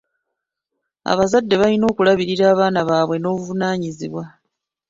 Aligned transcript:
Abazadde 1.11 1.55
balina 1.61 1.85
okulabirira 1.91 2.43
abaana 2.53 2.79
baabwe 2.89 3.15
n'obuvunaanyizibwa.. 3.19 4.23